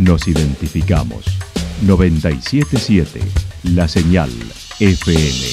Nos 0.00 0.26
identificamos. 0.26 1.26
977 1.82 3.20
La 3.74 3.86
Señal 3.86 4.30
FM. 4.78 5.46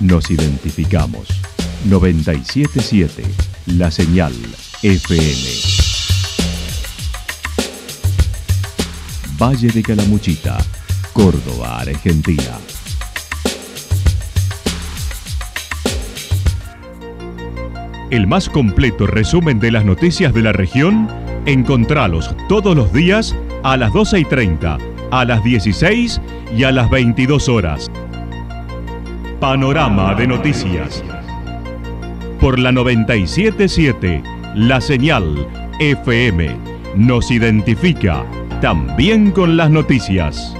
Nos 0.00 0.30
identificamos. 0.30 1.28
977 1.84 3.22
La 3.66 3.90
Señal 3.90 4.32
FM. 4.82 5.50
Valle 9.38 9.68
de 9.68 9.82
Calamuchita, 9.82 10.56
Córdoba, 11.12 11.80
Argentina. 11.80 12.58
El 18.14 18.28
más 18.28 18.48
completo 18.48 19.08
resumen 19.08 19.58
de 19.58 19.72
las 19.72 19.84
noticias 19.84 20.32
de 20.32 20.40
la 20.40 20.52
región, 20.52 21.08
encontralos 21.46 22.32
todos 22.48 22.76
los 22.76 22.92
días 22.92 23.34
a 23.64 23.76
las 23.76 23.92
12 23.92 24.20
y 24.20 24.24
30, 24.24 24.78
a 25.10 25.24
las 25.24 25.42
16 25.42 26.20
y 26.56 26.62
a 26.62 26.70
las 26.70 26.88
22 26.90 27.48
horas. 27.48 27.90
Panorama 29.40 30.14
de 30.14 30.28
Noticias. 30.28 31.02
Por 32.38 32.60
la 32.60 32.70
977, 32.70 34.22
la 34.54 34.80
señal 34.80 35.48
FM 35.80 36.56
nos 36.94 37.32
identifica 37.32 38.24
también 38.60 39.32
con 39.32 39.56
las 39.56 39.70
noticias. 39.70 40.56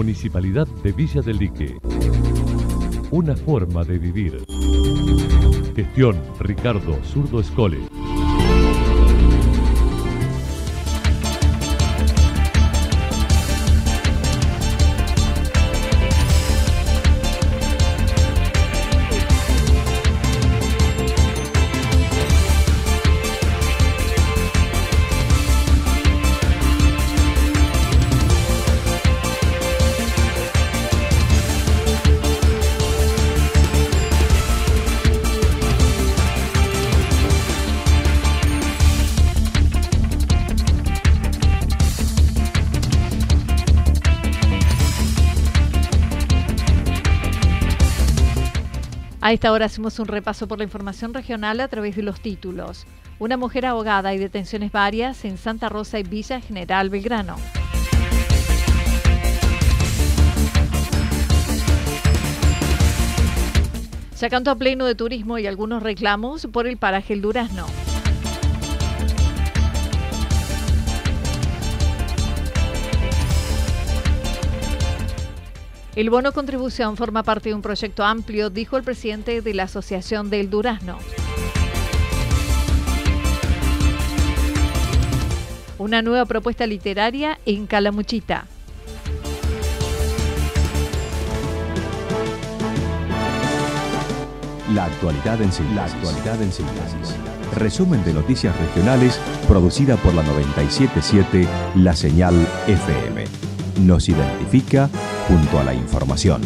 Municipalidad 0.00 0.66
de 0.82 0.92
Villa 0.92 1.20
del 1.20 1.36
Lique. 1.36 1.76
Una 3.10 3.36
forma 3.36 3.84
de 3.84 3.98
vivir. 3.98 4.46
Gestión 5.76 6.16
Ricardo 6.38 6.98
Zurdo 7.04 7.38
Escole. 7.38 7.99
A 49.30 49.32
esta 49.32 49.52
hora 49.52 49.66
hacemos 49.66 50.00
un 50.00 50.08
repaso 50.08 50.48
por 50.48 50.58
la 50.58 50.64
información 50.64 51.14
regional 51.14 51.60
a 51.60 51.68
través 51.68 51.94
de 51.94 52.02
los 52.02 52.20
títulos. 52.20 52.84
Una 53.20 53.36
mujer 53.36 53.64
ahogada 53.64 54.12
y 54.12 54.18
detenciones 54.18 54.72
varias 54.72 55.24
en 55.24 55.38
Santa 55.38 55.68
Rosa 55.68 56.00
y 56.00 56.02
Villa 56.02 56.40
General 56.40 56.90
Belgrano. 56.90 57.36
Sacando 64.16 64.50
a 64.50 64.56
pleno 64.56 64.84
de 64.84 64.96
turismo 64.96 65.38
y 65.38 65.46
algunos 65.46 65.84
reclamos 65.84 66.48
por 66.50 66.66
el 66.66 66.76
paraje 66.76 67.12
El 67.14 67.22
Durazno. 67.22 67.66
El 75.96 76.08
bono 76.08 76.30
contribución 76.32 76.96
forma 76.96 77.24
parte 77.24 77.48
de 77.48 77.54
un 77.56 77.62
proyecto 77.62 78.04
amplio, 78.04 78.48
dijo 78.48 78.76
el 78.76 78.84
presidente 78.84 79.42
de 79.42 79.54
la 79.54 79.64
Asociación 79.64 80.30
del 80.30 80.48
Durazno. 80.48 80.98
Una 85.78 86.00
nueva 86.00 86.26
propuesta 86.26 86.66
literaria 86.66 87.40
en 87.44 87.66
Calamuchita. 87.66 88.46
La 94.74 94.84
actualidad 94.84 95.42
en 95.42 95.52
síntesis. 95.52 97.16
Resumen 97.56 98.04
de 98.04 98.14
noticias 98.14 98.56
regionales 98.60 99.18
producida 99.48 99.96
por 99.96 100.14
la 100.14 100.22
977 100.22 101.48
La 101.74 101.96
Señal 101.96 102.34
FM. 102.68 103.24
Nos 103.80 104.08
identifica 104.08 104.88
junto 105.30 105.60
a 105.60 105.62
la 105.62 105.74
información. 105.74 106.42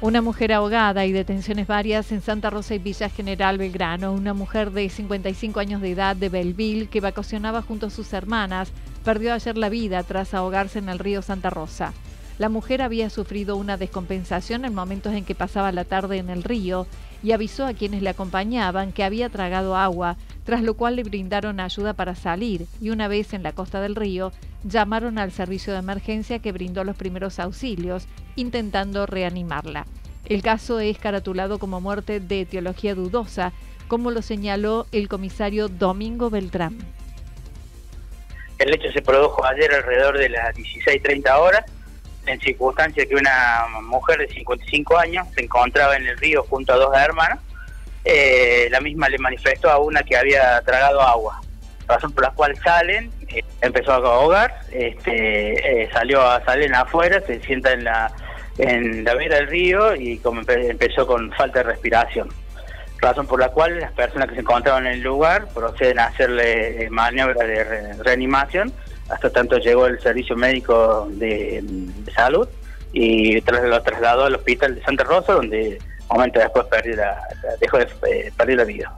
Una 0.00 0.22
mujer 0.22 0.52
ahogada 0.52 1.06
y 1.06 1.12
detenciones 1.12 1.68
varias 1.68 2.10
en 2.10 2.20
Santa 2.20 2.50
Rosa 2.50 2.74
y 2.74 2.80
Villa 2.80 3.10
General 3.10 3.58
Belgrano. 3.58 4.12
Una 4.12 4.34
mujer 4.34 4.72
de 4.72 4.88
55 4.88 5.60
años 5.60 5.80
de 5.80 5.92
edad 5.92 6.16
de 6.16 6.30
Belleville 6.30 6.88
que 6.88 7.00
vacacionaba 7.00 7.62
junto 7.62 7.86
a 7.86 7.90
sus 7.90 8.12
hermanas 8.12 8.72
perdió 9.04 9.32
ayer 9.32 9.56
la 9.56 9.68
vida 9.68 10.02
tras 10.02 10.34
ahogarse 10.34 10.80
en 10.80 10.88
el 10.88 10.98
río 10.98 11.22
Santa 11.22 11.48
Rosa. 11.48 11.92
La 12.38 12.48
mujer 12.48 12.82
había 12.82 13.08
sufrido 13.08 13.54
una 13.56 13.76
descompensación 13.76 14.64
en 14.64 14.74
momentos 14.74 15.12
en 15.12 15.24
que 15.24 15.36
pasaba 15.36 15.70
la 15.70 15.84
tarde 15.84 16.16
en 16.18 16.30
el 16.30 16.42
río 16.42 16.88
y 17.22 17.32
avisó 17.32 17.66
a 17.66 17.74
quienes 17.74 18.02
le 18.02 18.10
acompañaban 18.10 18.92
que 18.92 19.04
había 19.04 19.28
tragado 19.28 19.76
agua, 19.76 20.16
tras 20.44 20.62
lo 20.62 20.74
cual 20.74 20.96
le 20.96 21.04
brindaron 21.04 21.60
ayuda 21.60 21.92
para 21.92 22.14
salir 22.14 22.66
y 22.80 22.90
una 22.90 23.08
vez 23.08 23.34
en 23.34 23.42
la 23.42 23.52
costa 23.52 23.80
del 23.80 23.94
río 23.94 24.32
llamaron 24.64 25.18
al 25.18 25.32
servicio 25.32 25.72
de 25.72 25.78
emergencia 25.78 26.38
que 26.38 26.52
brindó 26.52 26.84
los 26.84 26.96
primeros 26.96 27.38
auxilios, 27.38 28.06
intentando 28.36 29.06
reanimarla. 29.06 29.86
El 30.26 30.42
caso 30.42 30.80
es 30.80 30.98
caratulado 30.98 31.58
como 31.58 31.80
muerte 31.80 32.20
de 32.20 32.42
etiología 32.42 32.94
dudosa, 32.94 33.52
como 33.88 34.10
lo 34.10 34.22
señaló 34.22 34.86
el 34.92 35.08
comisario 35.08 35.68
Domingo 35.68 36.30
Beltrán. 36.30 36.78
El 38.58 38.74
hecho 38.74 38.92
se 38.92 39.00
produjo 39.00 39.44
ayer 39.44 39.72
alrededor 39.72 40.18
de 40.18 40.28
las 40.28 40.54
16.30 40.54 41.38
horas 41.38 41.64
en 42.26 42.40
circunstancia 42.40 43.06
que 43.06 43.14
una 43.14 43.66
mujer 43.82 44.18
de 44.18 44.28
55 44.28 44.98
años 44.98 45.26
se 45.34 45.42
encontraba 45.42 45.96
en 45.96 46.06
el 46.06 46.16
río 46.18 46.44
junto 46.48 46.72
a 46.72 46.76
dos 46.76 46.96
hermanas, 46.96 47.38
eh, 48.04 48.68
la 48.70 48.80
misma 48.80 49.08
le 49.08 49.18
manifestó 49.18 49.70
a 49.70 49.78
una 49.78 50.02
que 50.02 50.16
había 50.16 50.60
tragado 50.62 51.00
agua, 51.02 51.40
razón 51.86 52.12
por 52.12 52.24
la 52.24 52.30
cual 52.30 52.56
salen, 52.56 53.10
eh, 53.28 53.42
empezó 53.60 53.92
a 53.92 53.96
ahogar, 53.96 54.60
este, 54.72 55.82
eh, 55.82 55.90
salió 55.92 56.22
a, 56.22 56.44
salen 56.44 56.74
afuera, 56.74 57.20
se 57.26 57.40
sienta 57.40 57.72
en 57.72 57.84
la 57.84 58.12
en 58.58 59.04
la 59.04 59.14
vera 59.14 59.36
del 59.36 59.46
río 59.46 59.94
y 59.94 60.18
como 60.18 60.42
empezó 60.46 61.06
con 61.06 61.32
falta 61.32 61.60
de 61.60 61.64
respiración. 61.64 62.28
Razón 62.98 63.26
por 63.26 63.40
la 63.40 63.48
cual 63.48 63.80
las 63.80 63.92
personas 63.92 64.28
que 64.28 64.34
se 64.34 64.40
encontraban 64.42 64.86
en 64.86 64.94
el 64.94 65.00
lugar 65.00 65.48
proceden 65.54 65.98
a 65.98 66.06
hacerle 66.06 66.88
maniobras 66.90 67.38
de 67.38 67.94
reanimación 68.02 68.70
hasta 69.10 69.30
tanto 69.30 69.58
llegó 69.58 69.86
el 69.86 70.00
servicio 70.00 70.36
médico 70.36 71.08
de, 71.10 71.62
salud 72.14 72.48
y 72.92 73.40
tras, 73.42 73.62
lo 73.64 73.82
trasladó 73.82 74.24
al 74.24 74.34
hospital 74.34 74.74
de 74.74 74.82
Santa 74.82 75.04
Rosa, 75.04 75.34
donde 75.34 75.78
momento 76.08 76.40
después 76.40 76.66
perdió 76.66 76.96
la, 76.96 77.20
dejó 77.60 77.78
de 77.78 77.88
eh, 78.08 78.32
perder 78.36 78.56
la 78.56 78.64
vida. 78.64 78.92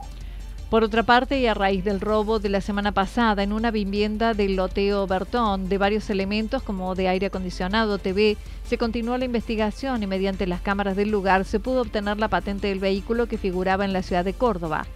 Por 0.69 0.83
otra 0.83 1.03
parte, 1.03 1.37
y 1.37 1.45
a 1.45 1.53
raíz 1.53 1.83
del 1.83 2.01
robo 2.01 2.39
de 2.39 2.49
la 2.49 2.59
semana 2.59 2.91
pasada 2.91 3.43
en 3.43 3.53
una 3.53 3.69
vivienda 3.69 4.33
del 4.33 4.55
loteo 4.55 5.05
Bertón 5.05 5.69
de 5.69 5.77
varios 5.77 6.09
elementos 6.09 6.63
como 6.63 6.95
de 6.95 7.07
aire 7.09 7.27
acondicionado, 7.27 7.99
TV, 7.99 8.37
se 8.65 8.79
continuó 8.79 9.19
la 9.19 9.25
investigación 9.25 10.01
y 10.01 10.07
mediante 10.07 10.47
las 10.47 10.61
cámaras 10.61 10.95
del 10.95 11.11
lugar 11.11 11.45
se 11.45 11.59
pudo 11.59 11.81
obtener 11.81 12.17
la 12.17 12.27
patente 12.27 12.69
del 12.69 12.79
vehículo 12.79 13.27
que 13.27 13.37
figuraba 13.37 13.85
en 13.85 13.93
la 13.93 14.01
ciudad 14.01 14.25
de 14.25 14.33
Córdoba. 14.33 14.87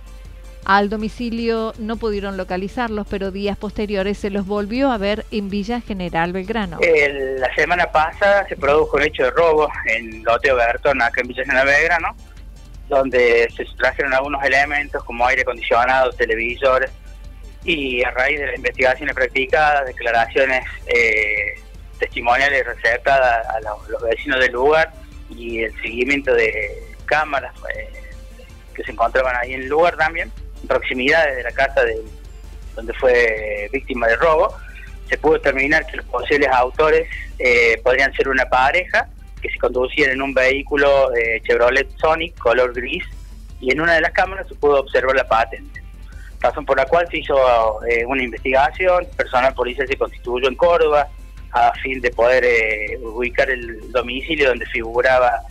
Al 0.67 0.89
domicilio 0.89 1.71
no 1.79 1.95
pudieron 1.95 2.35
localizarlos, 2.35 3.07
pero 3.09 3.31
días 3.31 3.55
posteriores 3.55 4.17
se 4.17 4.29
los 4.29 4.45
volvió 4.45 4.91
a 4.91 4.97
ver 4.97 5.25
en 5.31 5.49
Villa 5.49 5.79
General 5.79 6.33
Belgrano. 6.33 6.77
la 6.81 7.55
semana 7.55 7.89
pasada 7.89 8.45
se 8.49 8.57
produjo 8.57 8.97
un 8.97 9.03
hecho 9.03 9.23
de 9.23 9.31
robo 9.31 9.69
en 9.85 10.25
Loteo 10.25 10.57
Bertón, 10.57 11.01
acá 11.01 11.21
en 11.21 11.29
Villa 11.29 11.45
General 11.45 11.67
Belgrano, 11.67 12.17
donde 12.89 13.47
se 13.55 13.63
trajeron 13.77 14.13
algunos 14.13 14.43
elementos 14.43 15.01
como 15.05 15.25
aire 15.25 15.43
acondicionado, 15.43 16.11
televisores, 16.11 16.91
y 17.63 18.03
a 18.03 18.11
raíz 18.11 18.37
de 18.37 18.47
las 18.47 18.57
investigaciones 18.57 19.15
practicadas, 19.15 19.85
declaraciones 19.85 20.65
eh, 20.87 21.61
testimoniales 21.97 22.65
receptadas 22.65 23.47
a 23.47 23.61
los, 23.61 24.01
vecinos 24.03 24.41
del 24.41 24.51
lugar 24.51 24.91
y 25.29 25.63
el 25.63 25.73
seguimiento 25.81 26.33
de 26.33 26.83
cámaras, 27.05 27.53
eh, 27.73 27.89
que 28.73 28.83
se 28.83 28.91
encontraban 28.91 29.33
ahí 29.37 29.53
en 29.53 29.61
el 29.61 29.69
lugar 29.69 29.95
también, 29.95 30.29
proximidades 30.67 31.37
de 31.37 31.43
la 31.43 31.51
casa 31.51 31.83
de, 31.83 32.01
donde 32.75 32.93
fue 32.93 33.69
víctima 33.71 34.07
de 34.07 34.15
robo, 34.15 34.55
se 35.09 35.17
pudo 35.17 35.33
determinar 35.33 35.85
que 35.87 35.97
los 35.97 36.05
posibles 36.05 36.49
autores 36.49 37.07
eh, 37.39 37.79
podrían 37.83 38.13
ser 38.13 38.29
una 38.29 38.45
pareja 38.45 39.07
que 39.41 39.49
se 39.49 39.57
conducían 39.57 40.11
en 40.11 40.21
un 40.21 40.33
vehículo 40.33 41.13
eh, 41.15 41.41
Chevrolet 41.43 41.87
Sonic 41.97 42.37
color 42.37 42.73
gris 42.73 43.03
y 43.59 43.71
en 43.71 43.81
una 43.81 43.95
de 43.95 44.01
las 44.01 44.11
cámaras 44.11 44.47
se 44.47 44.55
pudo 44.55 44.79
observar 44.79 45.15
la 45.15 45.27
patente. 45.27 45.81
Razón 46.39 46.65
por 46.65 46.77
la 46.77 46.85
cual 46.85 47.07
se 47.09 47.19
hizo 47.19 47.35
eh, 47.85 48.05
una 48.05 48.23
investigación, 48.23 49.07
personal 49.15 49.53
policial 49.53 49.87
se 49.87 49.97
constituyó 49.97 50.47
en 50.47 50.55
Córdoba 50.55 51.07
a 51.51 51.73
fin 51.81 51.99
de 52.01 52.11
poder 52.11 52.99
ubicar 53.01 53.49
el 53.49 53.91
domicilio 53.91 54.49
donde 54.49 54.65
figuraba 54.67 55.41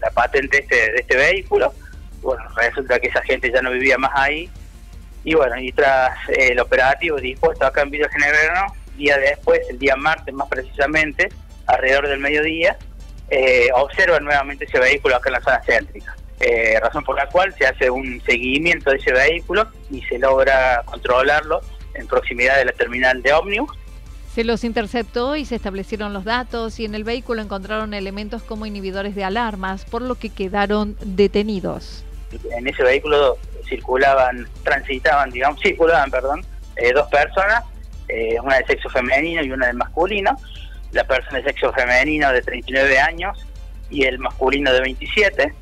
la 0.00 0.10
patente 0.10 0.58
este, 0.58 0.74
de 0.74 0.98
este 0.98 1.16
vehículo. 1.16 1.72
Bueno, 2.22 2.42
resulta 2.56 2.98
que 2.98 3.08
esa 3.08 3.22
gente 3.22 3.50
ya 3.52 3.62
no 3.62 3.70
vivía 3.70 3.96
más 3.98 4.12
ahí 4.14 4.50
y 5.24 5.34
bueno, 5.34 5.58
y 5.58 5.70
tras 5.72 6.16
el 6.28 6.58
operativo 6.60 7.18
dispuesto 7.18 7.66
acá 7.66 7.82
en 7.82 7.90
Villa 7.90 8.08
día 8.96 9.18
después, 9.18 9.60
el 9.68 9.78
día 9.78 9.96
martes 9.96 10.34
más 10.34 10.48
precisamente, 10.48 11.28
alrededor 11.66 12.08
del 12.08 12.20
mediodía, 12.20 12.76
eh, 13.30 13.68
observan 13.74 14.24
nuevamente 14.24 14.64
ese 14.64 14.78
vehículo 14.78 15.16
acá 15.16 15.28
en 15.28 15.32
la 15.34 15.40
zona 15.40 15.62
céntrica. 15.64 16.16
Eh, 16.40 16.78
razón 16.80 17.04
por 17.04 17.16
la 17.16 17.26
cual 17.28 17.54
se 17.56 17.66
hace 17.66 17.90
un 17.90 18.20
seguimiento 18.24 18.90
de 18.90 18.96
ese 18.96 19.12
vehículo 19.12 19.68
y 19.90 20.02
se 20.02 20.18
logra 20.18 20.82
controlarlo 20.86 21.60
en 21.94 22.06
proximidad 22.06 22.56
de 22.56 22.64
la 22.64 22.72
terminal 22.72 23.22
de 23.22 23.32
ómnibus. 23.32 23.76
Se 24.34 24.44
los 24.44 24.64
interceptó 24.64 25.36
y 25.36 25.44
se 25.44 25.56
establecieron 25.56 26.12
los 26.12 26.24
datos 26.24 26.78
y 26.80 26.84
en 26.84 26.94
el 26.94 27.04
vehículo 27.04 27.42
encontraron 27.42 27.92
elementos 27.92 28.42
como 28.42 28.64
inhibidores 28.64 29.14
de 29.14 29.24
alarmas, 29.24 29.84
por 29.84 30.02
lo 30.02 30.14
que 30.14 30.30
quedaron 30.30 30.96
detenidos. 31.00 32.04
En 32.56 32.66
ese 32.66 32.82
vehículo 32.82 33.38
circulaban, 33.68 34.48
transitaban, 34.64 35.30
digamos, 35.30 35.60
circulaban, 35.60 36.10
perdón, 36.10 36.44
eh, 36.76 36.92
dos 36.92 37.08
personas, 37.08 37.64
eh, 38.08 38.36
una 38.42 38.58
de 38.58 38.66
sexo 38.66 38.88
femenino 38.90 39.42
y 39.42 39.50
una 39.50 39.68
de 39.68 39.72
masculino. 39.72 40.36
La 40.92 41.04
persona 41.04 41.38
de 41.38 41.44
sexo 41.44 41.72
femenino 41.72 42.32
de 42.32 42.42
39 42.42 42.98
años 42.98 43.46
y 43.90 44.04
el 44.04 44.18
masculino 44.18 44.72
de 44.72 44.80
27. 44.80 45.54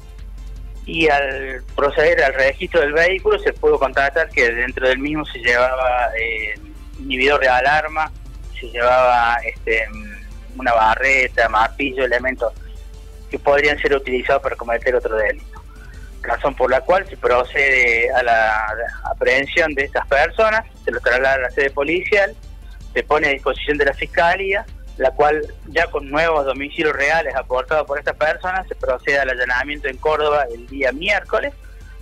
Y 0.87 1.09
al 1.09 1.63
proceder 1.77 2.23
al 2.25 2.35
registro 2.35 2.81
del 2.81 2.93
vehículo 2.93 3.39
se 3.39 3.53
pudo 3.53 3.79
constatar 3.79 4.31
que 4.31 4.51
dentro 4.51 4.89
del 4.89 4.99
mismo 4.99 5.25
se 5.27 5.39
llevaba 5.39 6.09
eh, 6.19 6.55
inhibidor 6.99 7.41
de 7.41 7.49
alarma, 7.49 8.11
se 8.59 8.69
llevaba 8.71 9.37
este, 9.45 9.87
una 10.57 10.73
barreta, 10.73 11.49
martillo, 11.51 12.05
elementos 12.05 12.55
que 13.31 13.39
podrían 13.39 13.79
ser 13.79 13.95
utilizados 13.95 14.43
para 14.43 14.57
cometer 14.57 14.95
otro 14.95 15.15
delito 15.15 15.48
razón 16.23 16.55
por 16.55 16.71
la 16.71 16.81
cual 16.81 17.07
se 17.09 17.17
procede 17.17 18.11
a 18.13 18.23
la 18.23 18.75
aprehensión 19.05 19.75
de 19.75 19.85
estas 19.85 20.07
personas, 20.07 20.65
se 20.85 20.91
lo 20.91 21.01
traslada 21.01 21.35
a 21.35 21.39
la 21.39 21.51
sede 21.51 21.71
policial, 21.71 22.35
se 22.93 23.03
pone 23.03 23.29
a 23.29 23.31
disposición 23.31 23.79
de 23.79 23.85
la 23.87 23.95
fiscalía, 23.95 24.67
la 24.97 25.11
cual 25.13 25.43
ya 25.69 25.87
con 25.87 26.11
nuevos 26.11 26.45
domicilios 26.45 26.95
reales 26.95 27.35
aportados 27.37 27.87
por 27.87 27.99
estas 27.99 28.17
personas 28.17 28.67
se 28.67 28.75
procede 28.75 29.19
al 29.21 29.31
allanamiento 29.31 29.89
en 29.89 29.97
Córdoba 29.99 30.47
el 30.53 30.67
día 30.67 30.91
miércoles, 30.93 31.53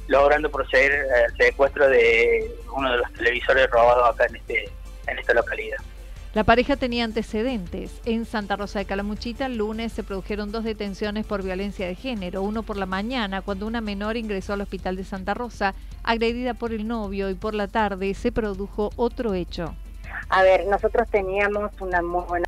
logrando 0.09 0.51
proceder 0.51 1.07
al 1.13 1.37
secuestro 1.37 1.89
de 1.89 2.51
uno 2.75 2.93
de 2.93 2.99
los 2.99 3.13
televisores 3.13 3.69
robados 3.71 4.15
acá 4.15 4.27
en 4.27 4.37
este 4.37 4.71
en 5.07 5.19
esta 5.19 5.35
localidad. 5.35 5.79
La 6.37 6.45
pareja 6.45 6.77
tenía 6.77 7.05
antecedentes. 7.05 8.03
En 8.05 8.27
Santa 8.27 8.57
Rosa 8.57 8.79
de 8.79 8.85
Calamuchita 8.85 9.47
el 9.47 9.57
lunes 9.57 9.91
se 9.91 10.03
produjeron 10.03 10.53
dos 10.53 10.65
detenciones 10.65 11.25
por 11.25 11.43
violencia 11.43 11.87
de 11.87 11.95
género, 11.95 12.43
uno 12.43 12.63
por 12.63 12.77
la 12.77 12.85
mañana 12.85 13.41
cuando 13.41 13.67
una 13.67 13.81
menor 13.81 14.19
ingresó 14.19 14.53
al 14.53 14.61
hospital 14.61 14.97
de 14.97 15.05
Santa 15.05 15.33
Rosa 15.33 15.75
agredida 16.03 16.53
por 16.53 16.75
el 16.75 16.87
novio 16.87 17.31
y 17.31 17.35
por 17.37 17.55
la 17.55 17.69
tarde 17.69 18.13
se 18.13 18.33
produjo 18.33 18.91
otro 18.97 19.33
hecho. 19.33 19.75
A 20.29 20.43
ver, 20.43 20.67
nosotros 20.67 21.09
teníamos 21.09 21.73
una 21.81 22.03
muy 22.03 22.43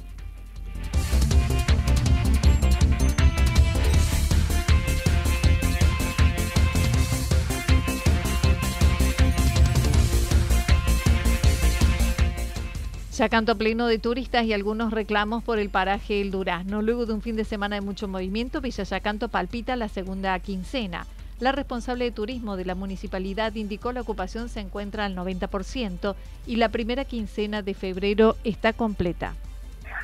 Ya 13.19 13.29
canto 13.29 13.59
pleno 13.59 13.89
de 13.89 13.99
turistas 13.99 14.45
y 14.45 14.53
algunos 14.53 14.93
reclamos 14.93 15.43
por 15.43 15.59
el 15.59 15.71
paraje 15.71 16.21
El 16.21 16.31
Durazno. 16.31 16.83
Luego 16.83 17.05
de 17.05 17.15
un 17.15 17.21
fin 17.21 17.35
de 17.35 17.45
semana 17.45 17.75
de 17.75 17.81
mucho 17.81 18.07
movimiento, 18.07 18.61
Villa 18.61 18.85
Yacanto 18.85 19.29
palpita 19.29 19.75
la 19.75 19.89
segunda 19.89 20.39
quincena. 20.39 21.05
La 21.41 21.51
responsable 21.51 22.05
de 22.05 22.11
turismo 22.13 22.57
de 22.57 22.65
la 22.65 22.77
municipalidad 22.77 23.57
indicó 23.57 23.91
la 23.91 24.03
ocupación 24.03 24.49
se 24.49 24.61
encuentra 24.61 25.05
al 25.05 25.17
90% 25.17 26.15
y 26.47 26.57
la 26.57 26.69
primera 26.69 27.05
quincena 27.05 27.61
de 27.61 27.75
febrero 27.75 28.37
está 28.45 28.73
completa. 28.73 29.35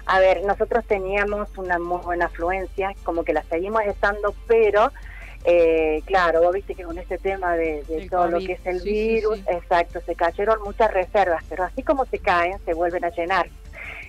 A 0.06 0.18
ver, 0.18 0.44
nosotros 0.44 0.84
teníamos 0.84 1.48
una 1.56 1.78
muy 1.78 2.00
buena 2.02 2.24
afluencia, 2.24 2.96
como 3.04 3.22
que 3.22 3.32
la 3.32 3.44
seguimos 3.44 3.82
estando, 3.82 4.34
pero 4.48 4.90
eh, 5.44 6.02
claro, 6.06 6.42
vos 6.42 6.54
viste 6.54 6.74
que 6.74 6.84
con 6.84 6.98
este 6.98 7.18
tema 7.18 7.54
de, 7.54 8.08
todo 8.10 8.28
lo 8.28 8.38
que 8.38 8.52
es 8.52 8.66
el 8.66 8.80
virus, 8.80 9.40
exacto, 9.46 10.00
se 10.06 10.14
cayeron 10.14 10.62
muchas 10.62 10.92
reservas, 10.92 11.44
pero 11.48 11.64
así 11.64 11.82
como 11.82 12.06
se 12.06 12.18
caen, 12.18 12.58
se 12.64 12.72
vuelven 12.72 13.04
a 13.04 13.10
llenar. 13.10 13.48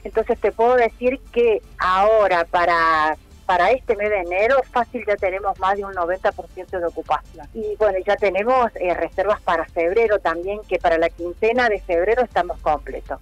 Entonces 0.06 0.40
te 0.40 0.52
puedo 0.52 0.76
decir 0.76 1.20
que 1.34 1.62
ahora 1.78 2.46
para 2.46 3.18
para 3.46 3.70
este 3.70 3.96
mes 3.96 4.10
de 4.10 4.22
enero 4.22 4.56
fácil 4.72 5.04
ya 5.08 5.16
tenemos 5.18 5.60
más 5.60 5.78
de 5.78 5.86
un 5.86 5.94
90% 5.94 6.80
de 6.80 6.86
ocupación. 6.86 7.48
Y 7.54 7.76
bueno, 7.78 8.00
ya 8.04 8.16
tenemos 8.16 8.72
eh, 8.76 8.94
reservas 8.96 9.40
para 9.42 9.66
febrero 9.66 10.18
también, 10.18 10.62
que 10.68 10.80
para 10.80 10.98
la 10.98 11.10
quincena 11.10 11.70
de 11.70 11.80
febrero 11.80 12.24
estamos 12.24 12.60
completos. 12.62 13.20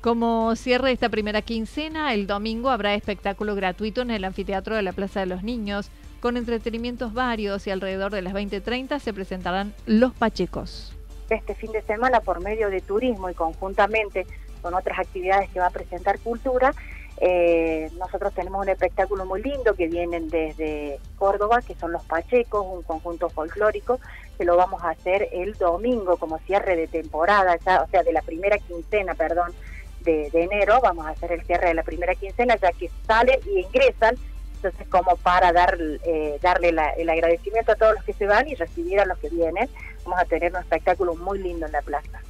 Como 0.00 0.56
cierre 0.56 0.90
esta 0.90 1.10
primera 1.10 1.42
quincena, 1.42 2.12
el 2.12 2.26
domingo 2.26 2.70
habrá 2.70 2.94
espectáculo 2.94 3.54
gratuito 3.54 4.00
en 4.00 4.10
el 4.10 4.24
anfiteatro 4.24 4.74
de 4.74 4.82
la 4.82 4.92
Plaza 4.92 5.20
de 5.20 5.26
los 5.26 5.44
Niños 5.44 5.92
con 6.20 6.36
entretenimientos 6.36 7.12
varios 7.14 7.66
y 7.66 7.70
alrededor 7.70 8.12
de 8.12 8.22
las 8.22 8.34
20.30 8.34 9.00
se 9.00 9.12
presentarán 9.12 9.74
Los 9.86 10.12
Pachecos. 10.12 10.94
Este 11.28 11.54
fin 11.54 11.72
de 11.72 11.82
semana, 11.82 12.20
por 12.20 12.40
medio 12.40 12.70
de 12.70 12.80
turismo 12.80 13.30
y 13.30 13.34
conjuntamente 13.34 14.26
con 14.62 14.74
otras 14.74 14.98
actividades 14.98 15.48
que 15.50 15.60
va 15.60 15.66
a 15.66 15.70
presentar 15.70 16.18
Cultura, 16.18 16.74
eh, 17.22 17.90
nosotros 17.98 18.34
tenemos 18.34 18.62
un 18.62 18.68
espectáculo 18.68 19.26
muy 19.26 19.42
lindo 19.42 19.74
que 19.74 19.88
vienen 19.88 20.28
desde 20.28 20.98
Córdoba, 21.16 21.60
que 21.62 21.74
son 21.74 21.92
Los 21.92 22.04
Pachecos, 22.04 22.66
un 22.66 22.82
conjunto 22.82 23.28
folclórico, 23.28 24.00
que 24.36 24.44
lo 24.44 24.56
vamos 24.56 24.82
a 24.82 24.90
hacer 24.90 25.28
el 25.32 25.54
domingo 25.54 26.16
como 26.16 26.38
cierre 26.38 26.76
de 26.76 26.88
temporada, 26.88 27.56
ya, 27.64 27.82
o 27.82 27.88
sea, 27.88 28.02
de 28.02 28.12
la 28.12 28.22
primera 28.22 28.58
quincena, 28.58 29.14
perdón, 29.14 29.52
de, 30.00 30.30
de 30.30 30.44
enero, 30.44 30.80
vamos 30.82 31.06
a 31.06 31.10
hacer 31.10 31.32
el 31.32 31.42
cierre 31.42 31.68
de 31.68 31.74
la 31.74 31.82
primera 31.82 32.14
quincena, 32.14 32.56
ya 32.56 32.72
que 32.72 32.90
salen 33.06 33.38
y 33.46 33.60
ingresan 33.60 34.16
entonces 34.62 34.86
como 34.88 35.16
para 35.16 35.52
dar, 35.52 35.78
eh, 36.04 36.38
darle 36.42 36.68
el 36.68 37.08
agradecimiento 37.08 37.72
a 37.72 37.76
todos 37.76 37.94
los 37.94 38.04
que 38.04 38.12
se 38.12 38.26
van 38.26 38.46
y 38.46 38.54
recibir 38.54 39.00
a 39.00 39.06
los 39.06 39.18
que 39.18 39.30
vienen, 39.30 39.68
vamos 40.04 40.20
a 40.20 40.24
tener 40.26 40.52
un 40.52 40.60
espectáculo 40.60 41.14
muy 41.14 41.38
lindo 41.38 41.66
en 41.66 41.72
la 41.72 41.82
plaza. 41.82 42.20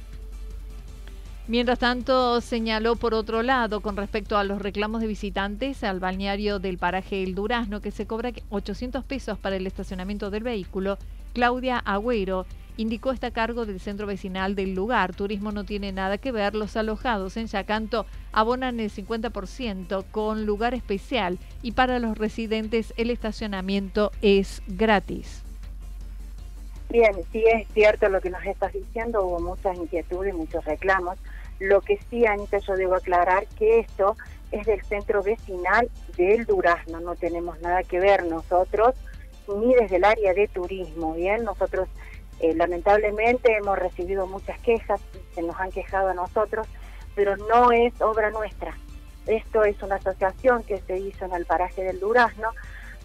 Mientras 1.47 1.79
tanto, 1.79 2.39
señaló 2.39 2.95
por 2.95 3.13
otro 3.13 3.43
lado, 3.43 3.81
con 3.81 3.97
respecto 3.97 4.37
a 4.37 4.43
los 4.45 4.61
reclamos 4.61 5.01
de 5.01 5.07
visitantes 5.07 5.83
al 5.83 5.99
balneario 5.99 6.59
del 6.59 6.77
paraje 6.77 7.23
El 7.23 7.35
Durazno, 7.35 7.81
que 7.81 7.91
se 7.91 8.07
cobra 8.07 8.31
800 8.49 9.03
pesos 9.03 9.37
para 9.37 9.57
el 9.57 9.67
estacionamiento 9.67 10.29
del 10.29 10.43
vehículo, 10.43 10.97
Claudia 11.33 11.77
Agüero 11.79 12.45
indicó 12.81 13.11
está 13.11 13.27
a 13.27 13.31
cargo 13.31 13.65
del 13.65 13.79
centro 13.79 14.07
vecinal 14.07 14.55
del 14.55 14.73
lugar. 14.73 15.15
Turismo 15.15 15.51
no 15.51 15.63
tiene 15.63 15.91
nada 15.91 16.17
que 16.17 16.31
ver. 16.31 16.55
Los 16.55 16.75
alojados 16.75 17.37
en 17.37 17.47
Yacanto 17.47 18.05
abonan 18.31 18.79
el 18.79 18.91
50% 18.91 20.03
con 20.11 20.45
lugar 20.45 20.73
especial 20.73 21.37
y 21.61 21.73
para 21.73 21.99
los 21.99 22.17
residentes 22.17 22.93
el 22.97 23.09
estacionamiento 23.09 24.11
es 24.21 24.61
gratis. 24.67 25.43
Bien, 26.89 27.13
sí 27.31 27.43
es 27.45 27.67
cierto 27.73 28.09
lo 28.09 28.19
que 28.19 28.29
nos 28.29 28.43
estás 28.43 28.73
diciendo, 28.73 29.25
hubo 29.25 29.39
muchas 29.39 29.77
inquietudes, 29.77 30.33
muchos 30.33 30.65
reclamos. 30.65 31.17
Lo 31.59 31.79
que 31.79 31.97
sí, 32.09 32.25
Anita, 32.25 32.57
yo 32.57 32.73
debo 32.73 32.95
aclarar 32.95 33.45
que 33.57 33.79
esto 33.79 34.17
es 34.51 34.65
del 34.65 34.83
centro 34.83 35.23
vecinal 35.23 35.89
del 36.17 36.45
Durazno, 36.45 36.99
no 36.99 37.15
tenemos 37.15 37.61
nada 37.61 37.83
que 37.83 37.99
ver 37.99 38.25
nosotros, 38.25 38.95
ni 39.57 39.73
desde 39.75 39.97
el 39.97 40.03
área 40.03 40.33
de 40.33 40.49
turismo, 40.49 41.13
¿bien? 41.13 41.45
Nosotros 41.45 41.87
eh, 42.41 42.55
lamentablemente 42.55 43.55
hemos 43.55 43.77
recibido 43.77 44.25
muchas 44.25 44.59
quejas, 44.61 44.99
se 45.35 45.43
nos 45.43 45.59
han 45.59 45.71
quejado 45.71 46.09
a 46.09 46.15
nosotros, 46.15 46.67
pero 47.13 47.37
no 47.37 47.71
es 47.71 47.93
obra 48.01 48.31
nuestra. 48.31 48.75
Esto 49.27 49.63
es 49.63 49.81
una 49.83 49.95
asociación 49.95 50.63
que 50.63 50.79
se 50.79 50.97
hizo 50.97 51.25
en 51.25 51.33
el 51.33 51.45
paraje 51.45 51.83
del 51.83 51.99
Durazno 51.99 52.49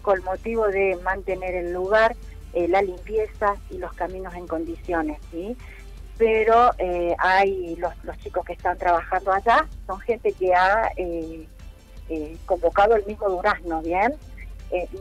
con 0.01 0.23
motivo 0.23 0.67
de 0.67 0.97
mantener 1.03 1.53
el 1.53 1.71
lugar, 1.71 2.15
eh, 2.53 2.67
la 2.67 2.81
limpieza 2.81 3.53
y 3.69 3.77
los 3.77 3.93
caminos 3.93 4.33
en 4.33 4.47
condiciones, 4.47 5.19
¿sí? 5.29 5.55
Pero 6.17 6.71
eh, 6.79 7.15
hay 7.19 7.75
los, 7.75 7.93
los, 8.03 8.17
chicos 8.17 8.43
que 8.43 8.53
están 8.53 8.75
trabajando 8.79 9.31
allá, 9.31 9.67
son 9.85 9.99
gente 9.99 10.31
que 10.31 10.51
ha 10.55 10.91
convocado 12.47 12.95
el 12.95 13.05
mismo 13.05 13.29
Durazno, 13.29 13.83
¿bien? 13.83 14.15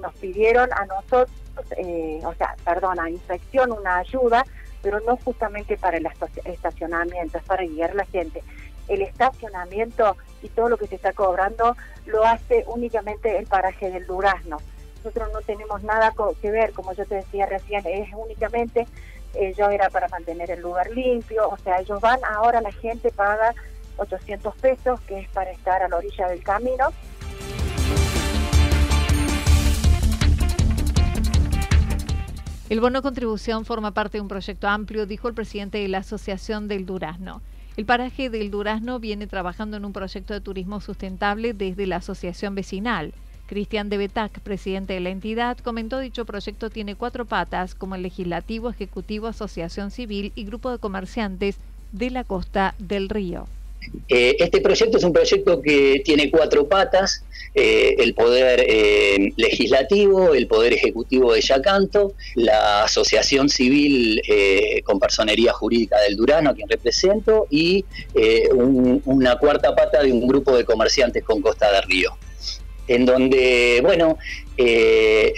nos 0.02 0.14
pidieron 0.14 0.68
a 0.72 0.84
nosotros 0.86 1.30
eh, 1.76 2.20
o 2.24 2.34
sea, 2.34 2.56
perdona, 2.64 3.08
inspección, 3.10 3.72
una 3.72 3.98
ayuda, 3.98 4.44
pero 4.82 5.00
no 5.00 5.16
justamente 5.16 5.76
para 5.76 5.96
el 5.96 6.08
estacionamiento, 6.44 7.38
es 7.38 7.44
para 7.44 7.64
guiar 7.64 7.90
a 7.90 7.94
la 7.94 8.06
gente. 8.06 8.42
El 8.88 9.02
estacionamiento 9.02 10.16
y 10.42 10.48
todo 10.48 10.68
lo 10.68 10.76
que 10.76 10.86
se 10.86 10.94
está 10.94 11.12
cobrando 11.12 11.76
lo 12.06 12.24
hace 12.24 12.64
únicamente 12.68 13.36
el 13.36 13.46
paraje 13.46 13.90
del 13.90 14.06
Durazno. 14.06 14.58
Nosotros 14.98 15.30
no 15.32 15.40
tenemos 15.40 15.82
nada 15.82 16.12
que 16.40 16.50
ver, 16.50 16.72
como 16.72 16.92
yo 16.92 17.04
te 17.04 17.16
decía 17.16 17.46
recién, 17.46 17.84
es 17.86 18.08
únicamente, 18.14 18.86
ellos 19.34 19.70
era 19.70 19.90
para 19.90 20.08
mantener 20.08 20.50
el 20.50 20.60
lugar 20.60 20.90
limpio, 20.90 21.48
o 21.48 21.56
sea, 21.58 21.80
ellos 21.80 22.00
van, 22.00 22.18
ahora 22.24 22.60
la 22.60 22.72
gente 22.72 23.10
paga 23.10 23.54
800 23.98 24.54
pesos, 24.56 25.00
que 25.02 25.20
es 25.20 25.28
para 25.30 25.50
estar 25.50 25.82
a 25.82 25.88
la 25.88 25.96
orilla 25.96 26.28
del 26.28 26.42
camino, 26.42 26.88
El 32.68 32.80
bono 32.80 33.00
contribución 33.00 33.64
forma 33.64 33.92
parte 33.92 34.18
de 34.18 34.22
un 34.22 34.26
proyecto 34.26 34.66
amplio, 34.66 35.06
dijo 35.06 35.28
el 35.28 35.34
presidente 35.34 35.78
de 35.78 35.86
la 35.86 35.98
Asociación 35.98 36.66
del 36.66 36.84
Durazno. 36.84 37.40
El 37.76 37.84
paraje 37.84 38.28
del 38.28 38.50
Durazno 38.50 38.98
viene 38.98 39.28
trabajando 39.28 39.76
en 39.76 39.84
un 39.84 39.92
proyecto 39.92 40.34
de 40.34 40.40
turismo 40.40 40.80
sustentable 40.80 41.54
desde 41.54 41.86
la 41.86 41.96
asociación 41.96 42.56
vecinal. 42.56 43.14
Cristian 43.46 43.88
de 43.88 43.98
Betac, 43.98 44.40
presidente 44.40 44.94
de 44.94 45.00
la 45.00 45.10
entidad, 45.10 45.56
comentó 45.58 46.00
dicho 46.00 46.24
proyecto 46.24 46.68
tiene 46.68 46.96
cuatro 46.96 47.24
patas, 47.24 47.76
como 47.76 47.94
el 47.94 48.02
legislativo, 48.02 48.68
ejecutivo, 48.68 49.28
asociación 49.28 49.92
civil 49.92 50.32
y 50.34 50.44
grupo 50.44 50.72
de 50.72 50.78
comerciantes 50.78 51.58
de 51.92 52.10
la 52.10 52.24
costa 52.24 52.74
del 52.80 53.08
río. 53.08 53.46
Eh, 54.08 54.36
este 54.38 54.60
proyecto 54.60 54.98
es 54.98 55.04
un 55.04 55.12
proyecto 55.12 55.60
que 55.60 56.00
tiene 56.04 56.30
cuatro 56.30 56.68
patas, 56.68 57.24
eh, 57.54 57.96
el 57.98 58.14
poder 58.14 58.64
eh, 58.66 59.32
legislativo, 59.36 60.34
el 60.34 60.46
poder 60.46 60.74
ejecutivo 60.74 61.32
de 61.32 61.40
Yacanto, 61.40 62.14
la 62.34 62.84
asociación 62.84 63.48
civil 63.48 64.20
con 64.84 65.00
personería 65.00 65.52
jurídica 65.52 65.98
del 66.00 66.16
Durano, 66.16 66.50
a 66.50 66.54
quien 66.54 66.68
represento, 66.68 67.46
y 67.50 67.84
una 68.54 69.36
cuarta 69.38 69.74
pata 69.74 70.02
de 70.02 70.12
un 70.12 70.26
grupo 70.26 70.56
de 70.56 70.64
comerciantes 70.64 71.24
con 71.24 71.40
Costa 71.40 71.72
del 71.72 71.82
Río. 71.82 72.16
En 72.88 73.04
donde, 73.04 73.80
bueno, 73.82 74.18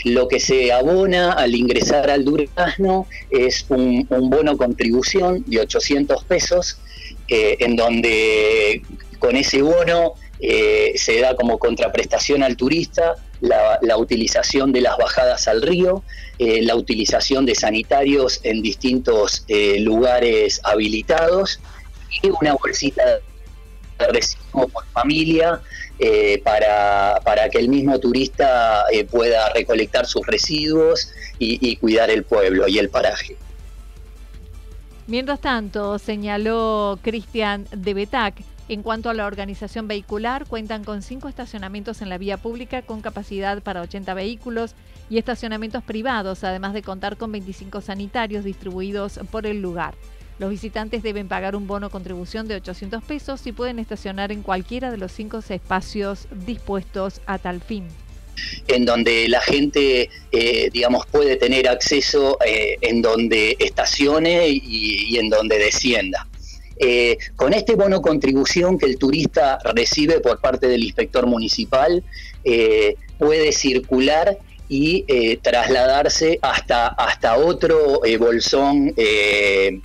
lo 0.04 0.28
que 0.28 0.40
se 0.40 0.72
abona 0.72 1.32
al 1.32 1.54
ingresar 1.54 2.10
al 2.10 2.24
Durazno 2.24 3.06
es 3.30 3.64
un 3.68 4.06
bono 4.08 4.56
contribución 4.56 5.44
de 5.46 5.60
800 5.60 6.24
pesos 6.24 6.78
eh, 7.28 7.58
en 7.60 7.76
donde 7.76 8.80
con 9.18 9.36
ese 9.36 9.60
bono 9.60 10.14
eh, 10.40 10.92
se 10.96 11.20
da 11.20 11.36
como 11.36 11.58
contraprestación 11.58 12.42
al 12.42 12.56
turista 12.56 13.16
la, 13.40 13.96
utilización 13.98 14.72
de 14.72 14.80
las 14.80 14.96
bajadas 14.96 15.46
al 15.46 15.60
río, 15.60 16.02
eh, 16.38 16.62
la 16.62 16.74
utilización 16.74 17.44
de 17.44 17.54
sanitarios 17.54 18.40
en 18.44 18.62
distintos 18.62 19.44
lugares 19.78 20.60
habilitados 20.64 21.60
y 22.22 22.30
una 22.40 22.54
bolsita 22.54 23.04
de 23.98 24.06
residuos 24.08 24.72
por 24.72 24.86
familia 24.86 25.60
para, 26.44 27.20
para, 27.24 27.48
que 27.50 27.58
el 27.58 27.68
mismo 27.68 27.98
turista 28.00 28.84
pueda 29.10 29.50
recolectar 29.50 30.06
sus 30.06 30.26
residuos 30.26 31.10
y 31.38 31.76
cuidar 31.76 32.10
el 32.10 32.24
pueblo 32.24 32.66
y 32.68 32.78
el 32.78 32.88
paraje. 32.88 33.36
Mientras 35.08 35.40
tanto, 35.40 35.98
señaló 35.98 36.98
Cristian 37.00 37.64
de 37.74 37.94
Betac, 37.94 38.44
en 38.68 38.82
cuanto 38.82 39.08
a 39.08 39.14
la 39.14 39.24
organización 39.24 39.88
vehicular, 39.88 40.44
cuentan 40.44 40.84
con 40.84 41.00
cinco 41.00 41.28
estacionamientos 41.28 42.02
en 42.02 42.10
la 42.10 42.18
vía 42.18 42.36
pública 42.36 42.82
con 42.82 43.00
capacidad 43.00 43.62
para 43.62 43.80
80 43.80 44.12
vehículos 44.12 44.74
y 45.08 45.16
estacionamientos 45.16 45.82
privados, 45.82 46.44
además 46.44 46.74
de 46.74 46.82
contar 46.82 47.16
con 47.16 47.32
25 47.32 47.80
sanitarios 47.80 48.44
distribuidos 48.44 49.18
por 49.30 49.46
el 49.46 49.62
lugar. 49.62 49.94
Los 50.38 50.50
visitantes 50.50 51.02
deben 51.02 51.26
pagar 51.26 51.56
un 51.56 51.66
bono 51.66 51.88
contribución 51.88 52.46
de 52.46 52.56
800 52.56 53.02
pesos 53.02 53.46
y 53.46 53.52
pueden 53.52 53.78
estacionar 53.78 54.30
en 54.30 54.42
cualquiera 54.42 54.90
de 54.90 54.98
los 54.98 55.10
cinco 55.10 55.38
espacios 55.38 56.28
dispuestos 56.44 57.22
a 57.24 57.38
tal 57.38 57.62
fin 57.62 57.86
en 58.68 58.84
donde 58.84 59.28
la 59.28 59.40
gente, 59.40 60.10
eh, 60.32 60.70
digamos, 60.72 61.06
puede 61.06 61.36
tener 61.36 61.68
acceso 61.68 62.38
eh, 62.44 62.76
en 62.80 63.02
donde 63.02 63.56
estacione 63.58 64.48
y, 64.48 65.16
en 65.18 65.30
donde 65.30 65.58
descienda. 65.58 66.26
Eh, 66.80 67.18
con 67.34 67.54
este 67.54 67.74
bono 67.74 68.00
contribución 68.00 68.78
que 68.78 68.86
el 68.86 68.98
turista 68.98 69.58
recibe 69.74 70.20
por 70.20 70.40
parte 70.40 70.68
del 70.68 70.84
inspector 70.84 71.26
municipal, 71.26 72.04
puede 73.18 73.52
circular 73.52 74.38
y 74.70 75.04
trasladarse 75.42 76.38
hasta, 76.40 76.86
hasta 76.88 77.36
otro 77.36 78.00
bolsón 78.18 78.94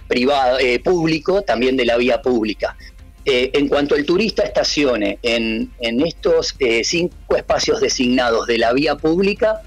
privado, 0.07 0.59
público, 0.83 1.41
también 1.41 1.75
de 1.75 1.85
la 1.85 1.97
vía 1.97 2.21
pública. 2.21 2.77
Eh, 3.25 3.51
en 3.53 3.69
cuanto 3.69 3.95
el 3.95 4.05
turista 4.05 4.43
estacione 4.43 5.17
en, 5.21 5.71
estos 5.79 6.55
eh, 6.59 6.83
cinco 6.83 7.37
espacios 7.37 7.79
designados 7.79 8.47
de 8.47 8.57
la 8.57 8.73
vía 8.73 8.95
pública, 8.95 9.61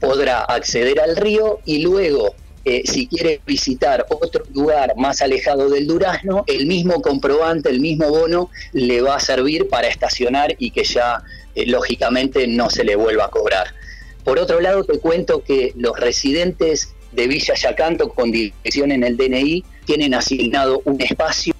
podrá 0.00 0.40
acceder 0.40 0.98
al 0.98 1.14
río 1.16 1.60
y 1.64 1.82
luego, 1.82 2.34
eh, 2.64 2.82
si 2.84 3.06
quiere 3.06 3.40
visitar 3.46 4.04
otro 4.08 4.42
lugar 4.52 4.94
más 4.96 5.22
alejado 5.22 5.70
del 5.70 5.86
Durazno, 5.86 6.42
el 6.48 6.66
mismo 6.66 7.00
comprobante, 7.00 7.70
el 7.70 7.78
mismo 7.78 8.08
bono, 8.08 8.50
le 8.72 9.00
va 9.02 9.16
a 9.16 9.20
servir 9.20 9.68
para 9.68 9.86
estacionar 9.86 10.56
y 10.58 10.72
que 10.72 10.82
ya, 10.82 11.22
lógicamente, 11.54 12.48
no 12.48 12.70
se 12.70 12.82
le 12.82 12.96
vuelva 12.96 13.26
a 13.26 13.28
cobrar. 13.28 13.68
Por 14.24 14.40
otro 14.40 14.60
lado, 14.60 14.82
te 14.82 14.98
cuento 14.98 15.44
que 15.44 15.72
los 15.76 15.96
residentes 15.96 16.92
de 17.12 17.28
Villa 17.28 17.54
Yacanto 17.54 18.08
con 18.08 18.32
dirección 18.32 18.90
en 18.90 19.04
el 19.04 19.16
DNI 19.16 19.64
tienen 19.84 20.12
asignado 20.12 20.82
un 20.84 21.00
espacio 21.00 21.55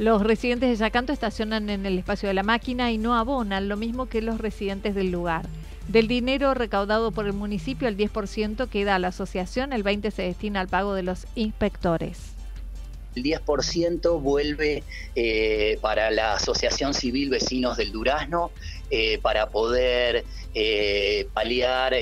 los 0.00 0.22
residentes 0.22 0.70
de 0.70 0.76
Yacanto 0.76 1.12
estacionan 1.12 1.68
en 1.68 1.84
el 1.84 1.98
espacio 1.98 2.26
de 2.26 2.32
la 2.32 2.42
máquina 2.42 2.90
y 2.90 2.96
no 2.96 3.14
abonan, 3.18 3.68
lo 3.68 3.76
mismo 3.76 4.06
que 4.06 4.22
los 4.22 4.40
residentes 4.40 4.94
del 4.94 5.10
lugar. 5.10 5.44
Del 5.88 6.08
dinero 6.08 6.54
recaudado 6.54 7.10
por 7.12 7.26
el 7.26 7.34
municipio, 7.34 7.86
el 7.86 7.98
10% 7.98 8.70
queda 8.70 8.94
a 8.94 8.98
la 8.98 9.08
asociación, 9.08 9.74
el 9.74 9.84
20% 9.84 10.10
se 10.10 10.22
destina 10.22 10.62
al 10.62 10.68
pago 10.68 10.94
de 10.94 11.02
los 11.02 11.26
inspectores. 11.34 12.32
El 13.14 13.24
10% 13.24 14.22
vuelve 14.22 14.84
eh, 15.16 15.78
para 15.82 16.10
la 16.10 16.32
Asociación 16.32 16.94
Civil 16.94 17.28
Vecinos 17.28 17.76
del 17.76 17.92
Durazno 17.92 18.52
eh, 18.90 19.18
para 19.20 19.50
poder 19.50 20.24
eh, 20.54 21.28
paliar 21.34 21.94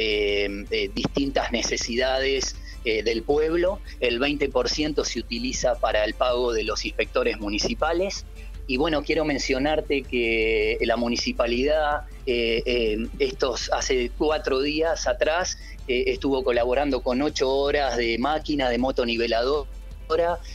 distintas 0.95 1.51
necesidades 1.51 2.55
eh, 2.85 3.03
del 3.03 3.23
pueblo, 3.23 3.81
el 4.01 4.21
20% 4.21 5.05
se 5.05 5.19
utiliza 5.21 5.75
para 5.77 6.05
el 6.05 6.15
pago 6.15 6.53
de 6.53 6.65
los 6.65 6.85
inspectores 6.85 7.39
municipales. 7.39 8.25
Y 8.67 8.77
bueno, 8.77 9.03
quiero 9.03 9.25
mencionarte 9.25 10.03
que 10.03 10.79
la 10.83 10.97
municipalidad, 10.97 12.03
eh, 12.27 12.63
eh, 12.67 13.07
estos 13.19 13.71
hace 13.73 14.11
cuatro 14.17 14.61
días 14.61 15.07
atrás, 15.07 15.59
estuvo 15.87 16.45
colaborando 16.45 17.01
con 17.01 17.23
ocho 17.23 17.51
horas 17.51 17.97
de 17.97 18.19
máquina 18.19 18.69
de 18.69 18.77
motonivelador 18.77 19.67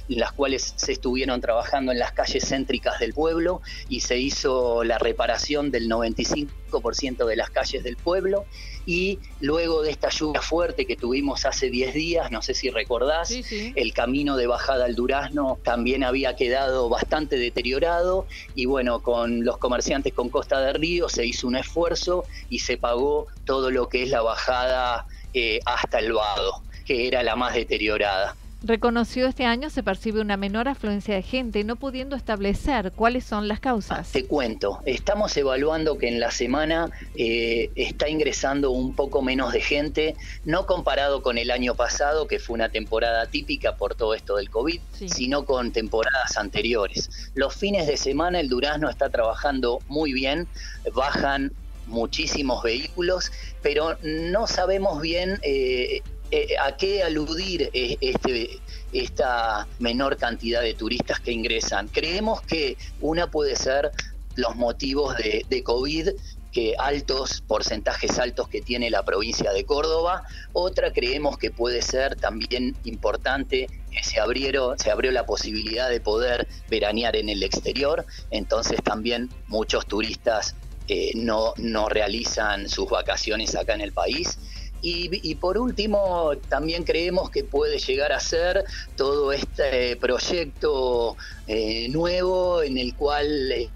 en 0.10 0.19
las 0.19 0.31
cuales 0.31 0.74
se 0.75 0.91
estuvieron 0.91 1.39
trabajando 1.41 1.91
en 1.91 2.00
las 2.00 2.12
calles 2.12 2.48
céntricas 2.48 3.00
del 3.00 3.13
pueblo 3.13 3.62
y 3.88 4.00
se 4.00 4.17
hizo 4.17 4.83
la 4.83 4.98
reparación 4.98 5.69
del 5.69 5.89
95% 5.89 7.25
de 7.25 7.36
las 7.36 7.50
calles 7.50 7.83
del 7.83 7.98
pueblo. 7.98 8.45
Y 8.86 9.19
luego 9.39 9.81
de 9.81 9.91
esta 9.91 10.10
lluvia 10.10 10.41
fuerte 10.41 10.86
que 10.86 10.98
tuvimos 10.98 11.45
hace 11.45 11.69
10 11.69 11.93
días, 11.93 12.31
no 12.31 12.41
sé 12.41 12.53
si 12.53 12.69
recordás, 12.69 13.31
el 13.31 13.93
camino 13.93 14.36
de 14.36 14.48
bajada 14.48 14.86
al 14.86 14.95
Durazno 14.95 15.57
también 15.63 16.03
había 16.03 16.36
quedado 16.36 16.89
bastante 16.89 17.38
deteriorado 17.38 18.25
y 18.55 18.65
bueno, 18.65 19.01
con 19.01 19.45
los 19.45 19.57
comerciantes 19.57 20.13
con 20.13 20.27
Costa 20.29 20.60
de 20.60 20.74
Río 20.74 21.07
se 21.07 21.25
hizo 21.25 21.48
un 21.48 21.55
esfuerzo 21.55 22.25
y 22.50 22.60
se 22.60 22.77
pagó 22.77 23.27
todo 23.45 23.72
lo 23.72 23.88
que 23.88 24.03
es 24.03 24.10
la 24.10 24.22
bajada 24.22 25.05
eh, 25.33 25.60
hasta 25.65 26.00
el 26.00 26.12
Vado, 26.12 26.62
que 26.86 27.07
era 27.07 27.24
la 27.24 27.38
más 27.38 27.55
deteriorada. 27.55 28.36
Reconoció 28.65 29.27
este 29.27 29.43
año 29.43 29.70
se 29.70 29.84
percibe 29.84 30.22
una 30.22 30.38
menor 30.38 30.70
afluencia 30.70 31.15
de 31.15 31.22
gente, 31.22 31.65
no 31.65 31.75
pudiendo 31.75 32.15
establecer 32.15 32.93
cuáles 32.93 33.25
son 33.25 33.50
las 33.50 33.60
causas. 33.60 34.10
te 34.13 34.25
cuento, 34.25 34.79
estamos 34.86 35.36
evaluando 35.36 35.98
que 35.98 36.08
en 36.08 36.22
la 36.22 36.32
semana 36.32 36.89
eh, 37.15 37.72
está 37.75 38.08
ingresando 38.08 38.72
un 38.72 38.96
poco 38.96 39.22
menos 39.22 39.51
de 39.51 39.60
gente, 39.60 40.15
no 40.46 40.65
comparado 40.65 41.22
con 41.22 41.38
el 41.38 41.51
año 41.51 41.75
pasado, 41.75 42.25
que 42.25 42.39
fue 42.39 42.53
una 42.53 42.70
temporada 42.70 43.27
típica 43.27 43.75
por 43.75 43.96
todo 43.96 44.13
esto 44.13 44.38
del 44.38 44.50
COVID, 44.50 44.79
sino 45.08 45.43
con 45.43 45.74
temporadas 45.74 46.38
anteriores. 46.38 47.32
Los 47.36 47.53
fines 47.55 47.86
de 47.86 47.98
semana 47.98 48.39
el 48.39 48.48
Durazno 48.48 48.89
está 48.89 49.10
trabajando 49.10 49.79
muy 49.89 50.13
bien, 50.13 50.48
bajan 50.93 51.51
muchísimos 51.88 52.63
vehículos, 52.63 53.29
pero 53.62 53.98
no 54.03 54.48
sabemos 54.48 55.01
bien 55.01 55.38
eh, 55.43 56.01
eh, 56.36 56.56
¿a 56.60 56.75
qué 56.75 57.04
aludir 57.04 57.70
eh, 57.74 57.96
este, 58.02 58.60
esta 58.92 59.68
menor 59.78 60.18
cantidad 60.18 60.63
de 60.63 60.74
turistas 60.74 61.20
que 61.20 61.32
ingresan? 61.32 61.90
Creemos 61.90 62.42
que 62.42 62.75
una 63.02 63.30
puede 63.30 63.56
ser 63.56 63.92
los 64.36 64.56
motivos 64.56 65.16
de, 65.16 65.63
COVID 65.63 66.10
que 66.52 66.74
altos, 66.80 67.44
porcentajes 67.48 68.18
altos 68.18 68.48
que 68.48 68.62
tiene 68.62 68.90
la 68.90 69.06
provincia 69.06 69.54
de 69.54 69.63
Córdoba. 69.63 70.24
Otra 70.54 70.92
creemos 70.92 71.38
que 71.38 71.52
puede 71.52 71.84
ser 71.84 72.16
también 72.16 72.75
importante 72.84 73.68
que 73.92 74.04
se, 74.04 74.16
se 74.16 74.92
abrió 74.92 75.12
la 75.12 75.25
posibilidad 75.28 75.88
de 75.88 76.02
poder 76.02 76.48
veranear 76.68 77.16
en 77.16 77.30
el 77.30 77.44
exterior, 77.44 78.08
entonces 78.32 78.82
también 78.84 79.30
muchos 79.50 79.86
turistas 79.86 80.56
eh, 80.88 81.12
no 81.16 81.90
realizan 81.90 82.68
sus 82.68 82.90
vacaciones 82.90 83.56
acá 83.56 83.75
en 83.75 83.82
el 83.82 83.94
país. 83.94 84.40
Y, 84.86 85.36
por 85.36 85.58
último, 85.58 86.34
también 86.50 86.84
creemos 86.84 87.30
que 87.30 87.46
puede 87.46 87.80
llegar 87.80 88.12
a 88.12 88.20
ser 88.20 88.66
todo 88.98 89.32
este 89.32 89.96
proyecto 89.96 91.16
eh, 91.48 91.88
nuevo 91.88 92.62
en 92.62 92.78
el 92.78 92.94
cual 92.94 93.52
eh, 93.54 93.70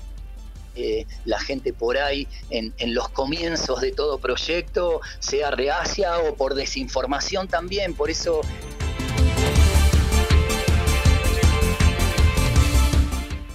eh, 0.75 1.05
la 1.23 1.39
gente 1.39 1.71
por 1.71 1.97
ahí 1.97 2.27
en, 2.49 2.73
en, 2.77 2.93
los 2.93 3.07
comienzos 3.07 3.79
de 3.79 3.93
todo 3.93 4.19
proyecto 4.19 4.99
sea 5.19 5.49
reacia 5.49 6.19
o 6.19 6.35
por 6.35 6.55
desinformación 6.55 7.47
también. 7.47 7.93
Por 7.93 8.09
eso 8.09 8.41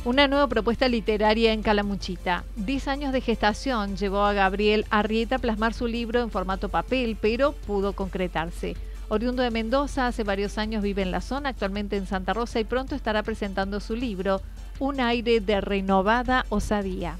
Una 0.04 0.26
nueva 0.26 0.48
propuesta 0.48 0.88
literaria 0.88 1.52
en 1.52 1.62
Calamuchita. 1.62 2.42
Diez 2.56 2.88
años 2.88 3.12
de 3.12 3.20
gestación 3.20 3.96
llevó 3.96 4.22
a 4.22 4.32
Gabriel 4.32 4.84
Arrieta 4.90 5.36
a 5.36 5.38
plasmar 5.38 5.74
su 5.74 5.86
libro 5.86 6.20
en 6.20 6.30
formato 6.30 6.70
papel, 6.70 7.16
pero 7.20 7.52
pudo 7.52 7.92
concretarse. 7.92 8.74
Oriundo 9.08 9.44
de 9.44 9.52
Mendoza, 9.52 10.08
hace 10.08 10.24
varios 10.24 10.58
años 10.58 10.82
vive 10.82 11.02
en 11.02 11.12
la 11.12 11.20
zona, 11.20 11.50
actualmente 11.50 11.96
en 11.96 12.06
Santa 12.06 12.32
Rosa 12.32 12.58
y 12.58 12.64
pronto 12.64 12.96
estará 12.96 13.22
presentando 13.22 13.78
su 13.78 13.94
libro, 13.94 14.40
Un 14.80 14.98
aire 14.98 15.38
de 15.38 15.60
renovada 15.60 16.46
osadía. 16.48 17.16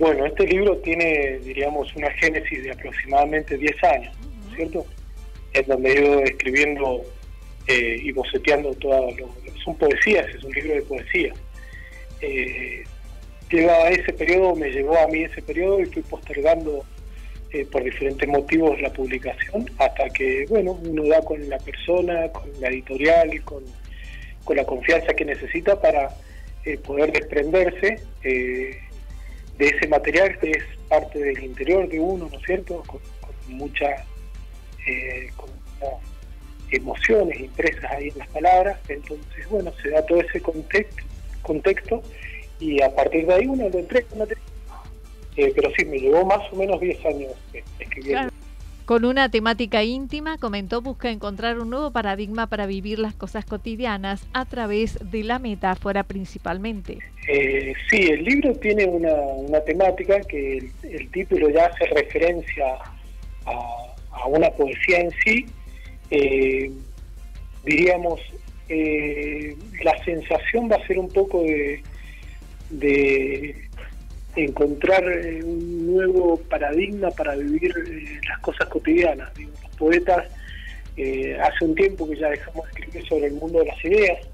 Bueno, 0.00 0.26
este 0.26 0.48
libro 0.48 0.78
tiene, 0.78 1.38
diríamos, 1.44 1.94
una 1.94 2.10
génesis 2.14 2.60
de 2.64 2.72
aproximadamente 2.72 3.56
10 3.56 3.84
años, 3.84 4.16
¿cierto? 4.56 4.84
Es 5.52 5.64
donde 5.68 5.92
he 5.92 6.00
ido 6.00 6.24
escribiendo 6.24 7.02
eh, 7.68 7.98
y 8.02 8.10
boceteando 8.10 8.74
todas 8.74 9.14
son 9.62 9.76
poesías, 9.76 10.26
es 10.34 10.42
un 10.42 10.50
libro 10.50 10.74
de 10.74 10.82
poesía 10.82 11.32
eh, 12.22 12.84
ese 13.90 14.12
periodo, 14.14 14.56
me 14.56 14.70
llegó 14.70 14.96
a 14.98 15.06
mí 15.08 15.24
ese 15.24 15.42
periodo 15.42 15.80
y 15.80 15.86
fui 15.86 16.02
postergando 16.02 16.84
eh, 17.52 17.66
por 17.70 17.84
diferentes 17.84 18.26
motivos 18.28 18.80
la 18.80 18.90
publicación 18.90 19.70
hasta 19.78 20.08
que, 20.10 20.46
bueno, 20.48 20.72
uno 20.82 21.06
da 21.06 21.20
con 21.20 21.46
la 21.48 21.58
persona, 21.58 22.28
con 22.28 22.48
la 22.60 22.68
editorial 22.68 23.34
y 23.34 23.40
con, 23.40 23.62
la 24.54 24.64
confianza 24.64 25.14
que 25.14 25.24
necesita 25.24 25.80
para 25.80 26.10
eh, 26.64 26.76
poder 26.78 27.12
desprenderse 27.12 28.00
eh, 28.22 28.78
de 29.58 29.66
ese 29.66 29.88
material 29.88 30.38
que 30.38 30.50
es 30.50 30.64
parte 30.88 31.18
del 31.18 31.42
interior 31.42 31.88
de 31.88 32.00
uno, 32.00 32.28
¿no 32.30 32.38
es 32.38 32.44
cierto? 32.44 32.82
Con, 32.86 33.00
muchas 33.48 34.00
emociones 36.70 37.38
impresas 37.38 37.84
ahí 37.90 38.08
en 38.08 38.18
las 38.18 38.28
palabras. 38.28 38.78
Entonces, 38.88 39.46
bueno, 39.50 39.72
se 39.82 39.90
da 39.90 40.06
todo 40.06 40.20
ese 40.22 40.40
contexto 40.40 41.02
contexto 41.42 42.02
y 42.60 42.80
a 42.82 42.94
partir 42.94 43.26
de 43.26 43.34
ahí 43.34 43.46
uno 43.46 43.68
lo 43.68 43.78
entrega. 43.78 44.06
Eh, 45.36 45.52
pero 45.54 45.70
sí, 45.76 45.84
me 45.86 45.98
llevó 45.98 46.26
más 46.26 46.40
o 46.52 46.56
menos 46.56 46.78
10 46.80 47.06
años 47.06 47.32
eh, 47.54 47.64
escribiendo. 47.78 48.32
Con 48.84 49.04
una 49.04 49.30
temática 49.30 49.84
íntima, 49.84 50.38
comentó, 50.38 50.82
busca 50.82 51.10
encontrar 51.10 51.58
un 51.60 51.70
nuevo 51.70 51.92
paradigma 51.92 52.48
para 52.48 52.66
vivir 52.66 52.98
las 52.98 53.14
cosas 53.14 53.44
cotidianas 53.44 54.26
a 54.32 54.44
través 54.44 54.98
de 55.10 55.22
la 55.22 55.38
metáfora 55.38 56.02
principalmente. 56.02 56.98
Eh, 57.28 57.74
sí, 57.88 58.08
el 58.08 58.24
libro 58.24 58.52
tiene 58.56 58.84
una, 58.86 59.60
temática 59.60 60.20
que 60.22 60.68
el, 60.82 61.10
título 61.10 61.48
ya 61.50 61.66
hace 61.66 61.86
referencia 61.86 62.74
a, 63.46 64.26
una 64.26 64.50
poesía 64.50 65.00
en 65.00 65.10
sí. 65.24 65.46
Eh, 66.10 66.70
diríamos, 67.64 68.20
eh, 68.74 69.54
la 69.84 70.02
sensación 70.02 70.70
va 70.70 70.76
a 70.76 70.86
ser 70.86 70.98
un 70.98 71.08
poco 71.08 71.42
de, 71.42 71.82
encontrar 74.34 75.04
eh, 75.06 75.44
un 75.44 75.92
nuevo 75.94 76.38
paradigma 76.48 77.10
para 77.10 77.36
vivir 77.36 77.70
eh, 77.86 78.18
las 78.26 78.38
cosas 78.38 78.66
cotidianas. 78.68 79.30
los 79.38 79.76
poetas 79.76 80.24
hace 80.96 81.64
un 81.64 81.74
tiempo 81.74 82.08
que 82.08 82.16
ya 82.16 82.30
dejamos 82.30 82.64
de 82.64 82.70
escribir 82.70 83.08
sobre 83.08 83.26
el 83.26 83.34
mundo 83.34 83.58
de 83.58 83.66
las 83.66 83.84
ideas, 83.84 84.26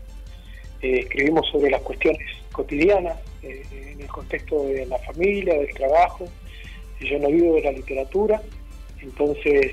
escribimos 0.81 1.49
sobre 1.51 1.71
las 1.71 1.81
cuestiones 1.83 2.29
cotidianas 2.53 3.17
en 3.43 4.01
el 4.01 4.07
contexto 4.07 4.67
de 4.67 4.87
la 4.87 4.99
familia, 4.99 5.55
del 5.55 5.75
trabajo. 5.75 6.29
Yo 7.01 7.19
no 7.19 7.29
vivo 7.29 7.55
de 7.57 7.63
la 7.63 7.73
literatura, 7.73 8.43
entonces 9.01 9.73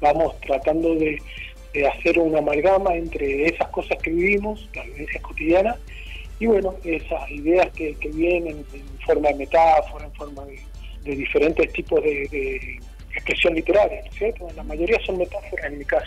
vamos 0.00 0.40
tratando 0.40 0.94
de 0.94 1.20
hacer 1.84 2.18
una 2.18 2.38
amalgama 2.38 2.94
entre 2.94 3.46
esas 3.46 3.68
cosas 3.68 3.98
que 4.02 4.10
vivimos, 4.10 4.68
las 4.74 4.86
vivencias 4.86 5.22
cotidianas, 5.22 5.76
y 6.38 6.46
bueno, 6.46 6.74
esas 6.84 7.30
ideas 7.30 7.68
que, 7.72 7.96
vienen 8.12 8.64
en 8.72 8.98
forma 9.04 9.28
de 9.28 9.34
metáfora, 9.36 10.04
en 10.04 10.12
forma 10.12 10.44
de, 10.44 11.16
diferentes 11.16 11.72
tipos 11.72 12.02
de, 12.02 12.78
expresión 13.14 13.54
literaria, 13.54 14.02
¿cierto? 14.12 14.46
La 14.54 14.62
mayoría 14.62 14.98
son 15.06 15.16
metáforas 15.16 15.72
en 15.72 15.78
mi 15.78 15.84
caso. 15.84 16.06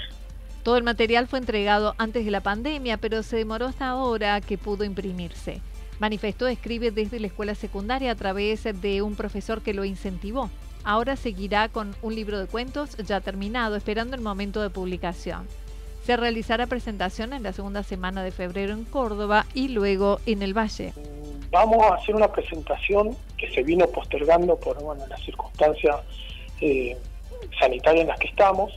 Todo 0.62 0.78
el 0.78 0.84
material 0.84 1.28
fue 1.28 1.40
entregado 1.40 1.96
antes 1.98 2.24
de 2.24 2.32
la 2.32 2.42
pandemia, 2.42 2.98
pero 2.98 3.24
se 3.24 3.38
demoró 3.38 3.66
hasta 3.66 3.88
ahora 3.88 4.40
que 4.42 4.58
pudo 4.60 4.84
imprimirse. 4.84 5.62
Manifestó 6.00 6.48
escribe 6.48 6.92
desde 6.92 7.20
la 7.20 7.28
escuela 7.28 7.56
secundaria 7.56 8.12
a 8.12 8.16
través 8.16 8.64
de 8.64 9.02
un 9.02 9.16
profesor 9.16 9.62
que 9.62 9.74
lo 9.74 9.86
incentivó. 9.86 10.50
Ahora 10.90 11.16
seguirá 11.16 11.70
con 11.70 11.96
un 12.02 12.16
libro 12.16 12.40
de 12.40 12.48
cuentos 12.48 12.98
ya 12.98 13.22
terminado, 13.22 13.76
esperando 13.76 14.16
el 14.16 14.24
momento 14.24 14.60
de 14.60 14.72
publicación. 14.72 15.48
Se 16.04 16.18
realizará 16.18 16.66
presentación 16.66 17.32
en 17.34 17.44
la 17.44 17.54
segunda 17.54 17.84
semana 17.84 18.24
de 18.24 18.32
febrero 18.32 18.74
en 18.74 18.86
Córdoba 18.86 19.46
y 19.54 19.68
luego 19.68 20.20
en 20.26 20.42
el 20.42 20.58
Valle. 20.58 20.94
Vamos 21.52 21.86
a 21.86 21.94
hacer 21.94 22.16
una 22.16 22.32
presentación 22.32 23.16
que 23.38 23.52
se 23.52 23.62
vino 23.62 23.86
postergando 23.86 24.56
por 24.56 24.82
bueno, 24.82 25.06
las 25.06 25.22
circunstancias 25.22 25.96
eh, 26.60 26.98
sanitarias 27.60 28.02
en 28.02 28.08
las 28.08 28.20
que 28.20 28.30
estamos. 28.30 28.72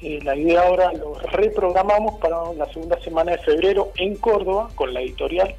Eh, 0.00 0.20
la 0.22 0.36
idea 0.36 0.62
ahora 0.62 0.92
lo 0.92 1.14
reprogramamos 1.14 2.20
para 2.20 2.36
la 2.52 2.66
segunda 2.66 3.00
semana 3.00 3.32
de 3.32 3.38
febrero 3.38 3.90
en 3.96 4.14
Córdoba 4.14 4.70
con 4.76 4.94
la 4.94 5.00
editorial. 5.00 5.52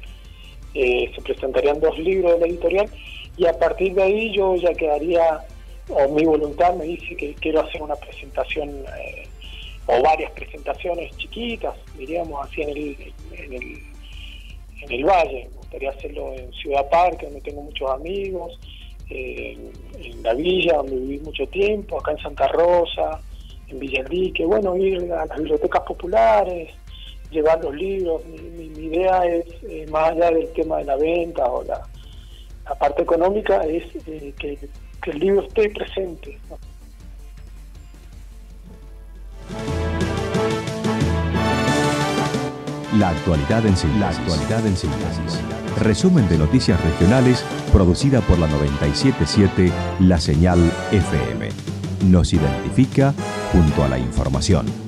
Eh, 0.72 1.12
se 1.14 1.20
presentarían 1.20 1.78
dos 1.78 1.98
libros 1.98 2.32
de 2.32 2.38
la 2.40 2.46
editorial 2.46 2.88
y 3.36 3.44
a 3.44 3.58
partir 3.58 3.92
de 3.92 4.02
ahí 4.02 4.34
yo 4.34 4.56
ya 4.56 4.72
quedaría 4.72 5.44
o 5.88 6.08
mi 6.08 6.24
voluntad 6.24 6.74
me 6.74 6.84
dice 6.84 7.16
que 7.16 7.34
quiero 7.34 7.60
hacer 7.60 7.82
una 7.82 7.96
presentación 7.96 8.70
eh, 8.98 9.28
o 9.86 10.02
varias 10.02 10.30
presentaciones 10.32 11.14
chiquitas, 11.16 11.74
diríamos 11.98 12.46
así 12.46 12.62
en 12.62 12.68
el, 12.70 13.12
en 13.32 13.52
el, 13.52 13.82
en 14.82 14.92
el 14.92 15.04
valle. 15.04 15.48
Me 15.50 15.56
gustaría 15.58 15.90
hacerlo 15.90 16.32
en 16.34 16.52
Ciudad 16.52 16.88
Parque, 16.88 17.26
donde 17.26 17.40
tengo 17.42 17.62
muchos 17.62 17.90
amigos, 17.90 18.58
en, 19.10 19.72
la 20.22 20.34
villa, 20.34 20.76
donde 20.76 20.96
viví 20.96 21.18
mucho 21.20 21.46
tiempo, 21.48 21.98
acá 21.98 22.12
en 22.12 22.18
Santa 22.18 22.48
Rosa, 22.48 23.20
en 23.68 23.78
Villarrique, 23.78 24.46
bueno, 24.46 24.76
ir 24.76 25.12
a 25.12 25.26
las 25.26 25.38
bibliotecas 25.38 25.82
populares, 25.82 26.70
llevar 27.30 27.62
los 27.62 27.74
libros. 27.74 28.24
Mi, 28.24 28.64
idea 28.64 29.24
es, 29.26 29.44
eh, 29.68 29.86
más 29.90 30.12
allá 30.12 30.30
del 30.30 30.48
tema 30.52 30.78
de 30.78 30.84
la 30.84 30.96
venta 30.96 31.44
o 31.44 31.62
la, 31.64 31.82
parte 32.78 33.02
económica, 33.02 33.62
es 33.64 33.84
eh, 34.06 34.32
que 34.38 34.58
que 35.04 35.10
el 35.10 35.18
libro 35.18 35.42
esté 35.46 35.68
presente. 35.68 36.38
La 42.98 43.10
actualidad 43.10 43.66
en 43.66 43.76
síntesis. 43.76 44.00
La 44.00 44.08
actualidad 44.08 44.66
en 44.66 44.76
síntesis. 44.76 45.40
Resumen 45.80 46.28
de 46.28 46.38
noticias 46.38 46.82
regionales 46.82 47.44
producida 47.72 48.20
por 48.22 48.38
la 48.38 48.46
977 48.46 49.72
La 50.00 50.18
Señal 50.18 50.60
FM. 50.92 51.48
Nos 52.06 52.32
identifica 52.32 53.12
junto 53.52 53.84
a 53.84 53.88
la 53.88 53.98
información. 53.98 54.83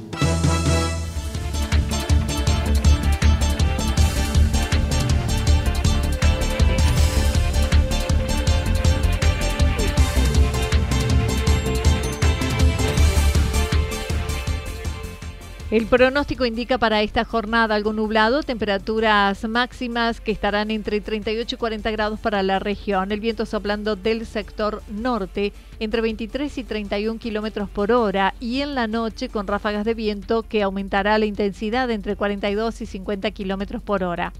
El 15.76 15.84
pronóstico 15.84 16.46
indica 16.46 16.78
para 16.78 17.02
esta 17.02 17.26
jornada 17.26 17.74
algo 17.74 17.92
nublado, 17.92 18.42
temperaturas 18.42 19.46
máximas 19.46 20.22
que 20.22 20.32
estarán 20.32 20.70
entre 20.70 21.02
38 21.02 21.54
y 21.54 21.58
40 21.58 21.90
grados 21.90 22.18
para 22.18 22.42
la 22.42 22.58
región. 22.58 23.12
El 23.12 23.20
viento 23.20 23.44
soplando 23.44 23.94
del 23.94 24.24
sector 24.24 24.82
norte 24.88 25.52
entre 25.78 26.00
23 26.00 26.56
y 26.56 26.64
31 26.64 27.20
kilómetros 27.20 27.68
por 27.68 27.92
hora 27.92 28.32
y 28.40 28.62
en 28.62 28.74
la 28.74 28.86
noche 28.86 29.28
con 29.28 29.46
ráfagas 29.46 29.84
de 29.84 29.92
viento 29.92 30.44
que 30.44 30.62
aumentará 30.62 31.18
la 31.18 31.26
intensidad 31.26 31.90
entre 31.90 32.16
42 32.16 32.80
y 32.80 32.86
50 32.86 33.30
kilómetros 33.32 33.82
por 33.82 34.02
hora. 34.02 34.32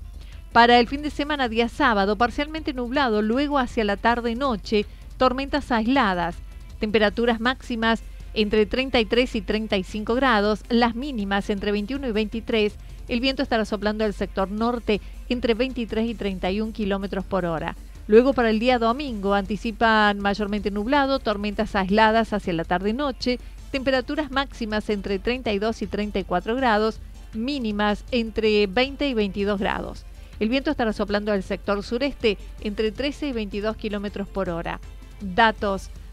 Para 0.53 0.81
el 0.81 0.89
fin 0.89 1.03
de 1.03 1.11
semana, 1.11 1.51
día 1.51 1.69
sábado, 1.69 2.17
parcialmente 2.17 2.73
nublado, 2.73 3.21
luego 3.21 3.59
hacia 3.59 3.85
la 3.85 3.99
tarde-noche 3.99 4.87
tormentas 5.19 5.71
aisladas, 5.71 6.37
temperaturas 6.81 7.41
máximas 7.41 8.03
entre 8.37 8.67
33 8.67 9.35
y 9.35 9.41
35 9.41 10.15
grados, 10.15 10.63
las 10.69 10.95
mínimas 10.95 11.49
entre 11.49 11.73
21 11.73 12.09
y 12.09 12.13
23. 12.13 12.75
El 13.09 13.21
viento 13.21 13.43
estará 13.43 13.65
soplando 13.65 14.05
del 14.05 14.13
sector 14.13 14.51
norte 14.51 15.01
entre 15.31 15.55
23 15.55 16.11
y 16.11 16.15
31 16.15 16.73
kilómetros 16.73 17.25
por 17.25 17.47
hora. 17.47 17.77
Luego 18.07 18.35
para 18.35 18.51
el 18.51 18.59
día 18.59 18.79
domingo 18.79 19.35
anticipan 19.35 20.21
mayormente 20.21 20.71
nublado, 20.71 21.19
tormentas 21.19 21.75
aisladas 21.75 22.35
hacia 22.35 22.53
la 22.53 22.65
tarde-noche, 22.65 23.41
temperaturas 23.73 24.31
máximas 24.31 24.91
entre 24.91 25.19
32 25.19 25.81
y 25.81 25.87
34 25.87 26.57
grados, 26.57 27.01
mínimas 27.33 28.05
entre 28.11 28.67
20 28.67 29.09
y 29.09 29.15
22 29.15 29.59
grados. 29.59 30.05
El 30.39 30.51
viento 30.51 30.71
estará 30.71 30.93
soplando 30.93 31.33
del 31.33 31.43
sector 31.43 31.83
sureste 31.83 32.37
entre 32.61 32.93
13 32.93 33.29
y 33.29 33.33
22 33.33 33.77
kilómetros 33.79 34.29
por 34.29 34.51
hora. 34.51 34.79
Datos 35.23 35.91